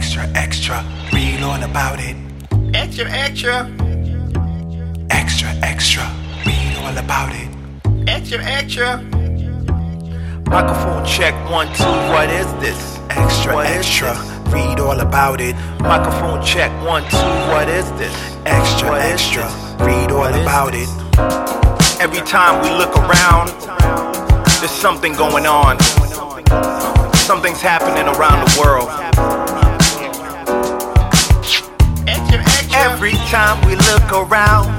Extra, 0.00 0.22
extra, 0.34 0.82
read 1.12 1.42
all 1.42 1.62
about 1.62 1.98
it. 2.00 2.16
Extra, 2.74 3.04
extra, 3.10 3.70
Extra, 5.10 5.50
extra, 5.62 6.02
read 6.46 6.76
all 6.78 6.96
about 6.96 7.30
it. 7.34 7.48
extra, 8.08 8.42
extra. 8.42 8.96
Microphone 10.48 11.04
check 11.04 11.34
one, 11.50 11.66
two. 11.74 11.84
What 12.14 12.30
is 12.30 12.46
this? 12.64 12.98
Extra, 13.10 13.54
What 13.54 13.66
is 13.66 13.76
extra, 13.76 14.14
this? 14.14 14.52
read 14.54 14.80
all 14.80 14.98
about 15.00 15.40
it. 15.40 15.54
Microphone 15.80 16.42
check 16.42 16.70
one, 16.82 17.02
two. 17.10 17.34
What 17.52 17.68
is 17.68 17.84
this? 18.00 18.14
Extra, 18.46 18.88
What 18.88 19.04
is 19.04 19.12
extra, 19.12 19.42
this? 19.44 19.86
read 19.86 20.10
all 20.10 20.20
What 20.20 20.34
is 20.34 20.42
about 20.42 20.74
it. 20.74 20.88
Every 22.00 22.22
time 22.26 22.62
we 22.62 22.70
look 22.70 22.96
around, 22.96 23.48
there's 24.60 24.70
something 24.70 25.12
going 25.12 25.46
on. 25.46 25.78
Something's 27.14 27.60
happening 27.60 28.08
around 28.16 28.40
the 28.48 28.60
world. 28.60 28.88
Every 33.02 33.16
time 33.32 33.56
we 33.66 33.76
look 33.76 34.12
around, 34.12 34.78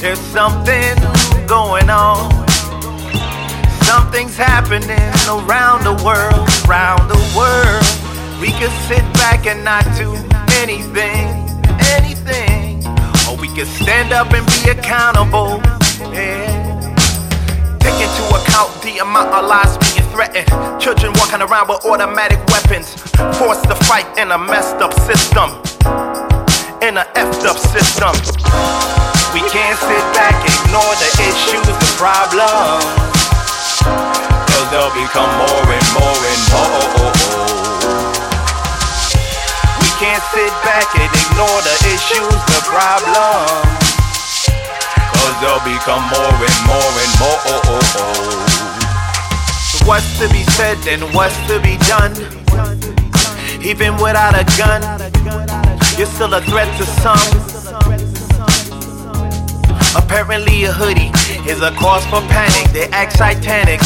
there's 0.00 0.18
something 0.18 0.96
going 1.46 1.90
on. 1.90 2.30
Something's 3.84 4.38
happening 4.38 5.12
around 5.28 5.84
the 5.84 5.92
world, 6.02 6.48
around 6.64 7.08
the 7.10 7.20
world. 7.36 7.84
We 8.40 8.52
could 8.56 8.72
sit 8.88 9.04
back 9.20 9.44
and 9.44 9.62
not 9.64 9.84
do 9.98 10.16
anything, 10.56 11.44
anything. 11.92 12.86
Or 13.28 13.36
we 13.36 13.48
could 13.48 13.68
stand 13.68 14.14
up 14.14 14.32
and 14.32 14.46
be 14.46 14.70
accountable. 14.70 15.60
Yeah. 16.10 16.80
Take 17.80 18.00
into 18.00 18.24
account 18.32 18.80
the 18.80 18.96
amount 19.02 19.28
of 19.34 19.44
lives 19.44 19.76
being 19.76 20.08
threatened. 20.08 20.80
Children 20.80 21.12
walking 21.16 21.42
around 21.42 21.68
with 21.68 21.84
automatic 21.84 22.38
weapons. 22.46 22.94
Forced 23.36 23.64
to 23.64 23.74
fight 23.84 24.08
in 24.16 24.30
a 24.30 24.38
messed 24.38 24.76
up 24.76 24.94
system. 25.04 26.27
A 26.98 27.06
effed 27.14 27.46
up 27.46 27.54
system. 27.54 28.10
We 29.30 29.38
can't 29.54 29.78
sit 29.78 30.04
back, 30.18 30.34
and 30.34 30.50
ignore 30.66 30.94
the 30.98 31.10
issues, 31.30 31.62
the 31.62 31.78
problems. 31.94 32.82
Cause 34.50 34.66
they'll 34.74 34.90
become 34.90 35.30
more 35.38 35.62
and 35.62 35.88
more 35.94 36.22
and 36.26 36.42
more. 36.50 37.14
We 39.78 39.88
can't 40.02 40.24
sit 40.34 40.50
back 40.66 40.90
and 40.98 41.06
ignore 41.06 41.60
the 41.62 41.78
issues, 41.86 42.34
the 42.50 42.66
problems. 42.66 43.78
Cause 45.14 45.36
they'll 45.38 45.62
become 45.62 46.02
more 46.02 46.34
and 46.34 46.60
more 46.66 46.94
and 46.98 47.14
more. 47.22 47.78
What's 49.86 50.18
to 50.18 50.26
be 50.34 50.42
said 50.58 50.82
and 50.90 51.14
what's 51.14 51.38
to 51.46 51.62
be 51.62 51.78
done? 51.86 52.10
Even 53.62 53.94
without 54.02 54.34
a 54.34 54.42
gun, 54.58 54.82
you're 55.98 56.06
still 56.06 56.32
a 56.34 56.40
threat 56.42 56.68
to 56.78 56.86
some. 57.02 57.18
Apparently, 59.96 60.64
a 60.64 60.72
hoodie 60.72 61.10
is 61.50 61.60
a 61.60 61.72
cause 61.72 62.04
for 62.06 62.20
panic. 62.30 62.70
They 62.72 62.86
act 62.90 63.14
satanic. 63.14 63.80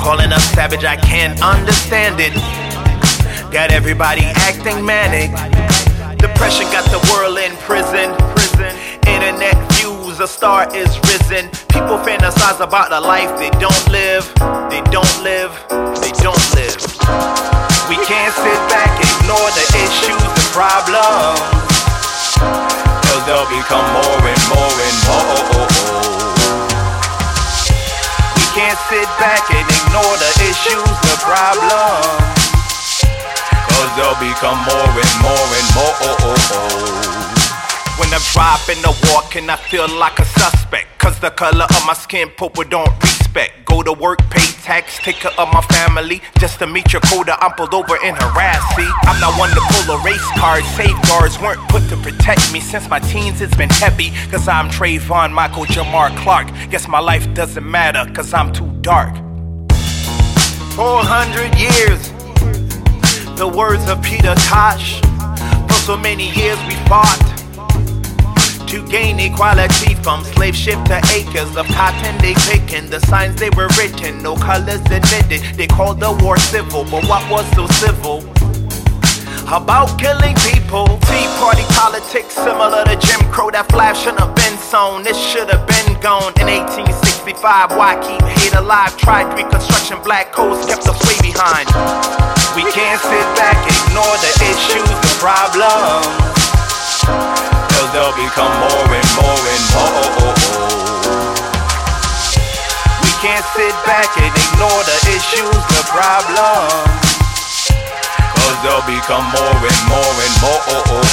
Calling 0.00 0.32
us 0.32 0.42
savage, 0.52 0.84
I 0.84 0.96
can't 0.96 1.42
understand 1.42 2.16
it. 2.20 2.32
Got 3.52 3.70
everybody 3.70 4.22
acting 4.48 4.82
manic. 4.82 5.30
Depression 6.18 6.64
got 6.72 6.88
the 6.90 7.00
world 7.12 7.36
in 7.36 7.54
prison. 7.68 8.16
Internet 9.06 9.56
views, 9.74 10.20
a 10.20 10.28
star 10.28 10.74
is 10.74 10.88
risen. 11.10 11.50
People 11.68 11.98
fantasize 12.00 12.60
about 12.60 12.92
a 12.92 13.00
life. 13.00 13.38
They 13.38 13.50
don't 13.60 13.88
live. 13.90 14.24
They 14.70 14.80
don't 14.90 15.22
live. 15.22 15.99
Become 23.60 23.84
more 23.92 24.24
and 24.24 24.44
more 24.48 24.76
and 24.88 24.98
more. 25.04 25.68
We 28.36 28.44
can't 28.56 28.80
sit 28.88 29.08
back 29.20 29.44
and 29.52 29.66
ignore 29.68 30.16
the 30.16 30.30
issues, 30.48 30.96
the 31.04 31.16
problems. 31.20 32.40
Cause 33.68 33.90
they'll 33.96 34.16
become 34.16 34.58
more 34.64 34.94
and 35.04 35.14
more 35.20 35.48
and 35.60 35.68
more. 35.76 35.96
When 37.98 38.08
I'm 38.16 38.24
driving 38.32 38.80
or 38.88 38.96
walking, 39.12 39.50
I 39.50 39.56
feel 39.56 39.88
like 39.88 40.18
a 40.18 40.24
suspect. 40.24 40.89
Cause 41.00 41.18
the 41.18 41.30
color 41.30 41.64
of 41.64 41.86
my 41.86 41.94
skin, 41.94 42.28
people 42.28 42.62
don't 42.64 42.90
respect. 43.02 43.64
Go 43.64 43.82
to 43.82 43.90
work, 43.90 44.18
pay 44.28 44.44
tax, 44.62 44.98
take 44.98 45.16
care 45.16 45.32
of 45.38 45.50
my 45.50 45.62
family. 45.62 46.20
Just 46.38 46.58
to 46.58 46.66
meet 46.66 46.92
your 46.92 47.00
quota, 47.00 47.42
I'm 47.42 47.52
pulled 47.52 47.72
over 47.72 47.96
and 48.04 48.14
harassed. 48.18 48.76
See, 48.76 48.86
I'm 49.04 49.18
not 49.18 49.38
one 49.38 49.48
to 49.48 49.62
pull 49.70 49.96
a 49.96 50.04
race 50.04 50.28
card. 50.36 50.62
Safeguards 50.62 51.40
weren't 51.40 51.66
put 51.70 51.88
to 51.88 51.96
protect 51.96 52.52
me. 52.52 52.60
Since 52.60 52.90
my 52.90 52.98
teens, 52.98 53.40
it's 53.40 53.56
been 53.56 53.70
heavy. 53.70 54.10
Cause 54.30 54.46
I'm 54.46 54.68
Trayvon, 54.68 55.32
Michael, 55.32 55.64
Jamar 55.64 56.14
Clark. 56.18 56.48
Guess 56.68 56.86
my 56.86 57.00
life 57.00 57.32
doesn't 57.32 57.64
matter, 57.64 58.04
cause 58.12 58.34
I'm 58.34 58.52
too 58.52 58.70
dark. 58.82 59.16
400 60.76 61.54
years, 61.56 62.10
the 63.38 63.48
words 63.48 63.88
of 63.88 64.02
Peter 64.02 64.34
Tosh. 64.34 65.00
For 65.66 65.80
so 65.86 65.96
many 65.96 66.30
years 66.32 66.58
we 66.68 66.74
fought 66.90 67.29
to 68.70 68.86
gain 68.86 69.18
equality 69.18 69.96
from 69.96 70.22
slave 70.22 70.54
ship 70.54 70.78
to 70.84 71.02
acres 71.10 71.56
of 71.56 71.66
cotton 71.74 72.16
they 72.18 72.34
picking. 72.46 72.88
The 72.88 73.00
signs 73.10 73.34
they 73.34 73.50
were 73.50 73.66
written, 73.74 74.22
no 74.22 74.36
colors 74.36 74.80
admitted. 74.86 75.42
They 75.58 75.66
called 75.66 75.98
the 75.98 76.12
war 76.22 76.38
civil, 76.38 76.84
but 76.84 77.02
what 77.10 77.28
was 77.28 77.44
so 77.50 77.66
civil? 77.82 78.22
About 79.50 79.98
killing 79.98 80.36
people. 80.46 80.86
Tea 81.10 81.26
party 81.42 81.66
politics 81.74 82.34
similar 82.34 82.84
to 82.84 82.94
Jim 82.94 83.18
Crow. 83.32 83.50
That 83.50 83.66
flag 83.70 83.96
shouldn't 83.96 84.20
have 84.22 84.36
been 84.38 84.56
sewn. 84.70 85.02
This 85.02 85.18
should 85.18 85.50
have 85.50 85.66
been 85.66 85.98
gone 85.98 86.30
in 86.38 86.46
1865. 86.46 87.74
Why 87.74 87.98
keep 87.98 88.22
hate 88.22 88.54
alive? 88.54 88.96
Tried 88.96 89.34
reconstruction, 89.34 89.98
black 90.04 90.30
codes 90.30 90.62
kept 90.70 90.86
us 90.86 90.98
way 91.10 91.18
behind. 91.18 91.66
We 92.54 92.62
can't 92.70 93.02
sit 93.02 93.26
back, 93.34 93.58
ignore 93.66 94.14
the 94.22 94.30
issues, 94.46 94.86
the 94.86 95.10
problems. 95.18 96.19
They'll 98.00 98.16
become 98.16 98.48
more 98.48 98.88
and 98.96 99.10
more 99.20 99.44
and 99.44 99.64
more. 99.76 100.32
We 103.04 103.12
can't 103.20 103.44
sit 103.52 103.76
back 103.84 104.08
and 104.16 104.32
ignore 104.40 104.82
the 104.88 104.96
issues, 105.12 105.60
the 105.68 105.84
problems. 105.92 106.96
Cause 108.40 108.56
they'll 108.64 108.88
become 108.88 109.28
more 109.36 109.52
and 109.52 109.82
more 109.92 110.16
and 110.16 110.34
more. 110.40 111.04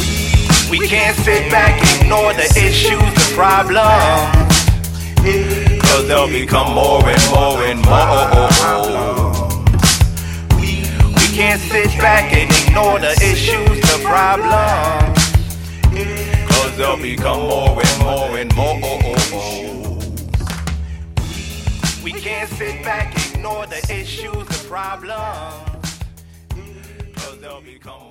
We, 0.00 0.80
we 0.80 0.88
can't 0.88 1.16
sit 1.18 1.48
back, 1.48 1.78
ignore 2.00 2.32
the 2.34 2.50
issues, 2.58 2.98
the 2.98 3.34
problems. 3.36 4.34
Cause 5.80 6.08
they'll 6.08 6.26
become 6.26 6.74
more 6.74 7.08
and 7.08 7.30
more 7.30 7.62
and 7.62 7.78
more. 7.86 9.21
Can't 11.32 11.60
sit 11.62 11.88
back 11.98 12.30
and 12.34 12.50
ignore 12.68 12.98
the 12.98 13.12
issues, 13.12 13.80
the 13.80 13.98
problems. 14.04 15.18
Cause 16.46 16.76
they'll 16.76 16.98
become 17.00 17.40
more 17.40 17.80
and 17.82 18.02
more 18.02 18.38
and 18.38 18.54
more. 18.54 18.76
We 22.04 22.12
can't 22.12 22.50
sit 22.50 22.84
back, 22.84 23.16
ignore 23.34 23.64
the 23.64 23.78
issues, 23.90 24.46
the 24.46 24.68
problems. 24.68 26.04
Cause 27.16 27.40
they'll 27.40 27.62
become. 27.62 28.01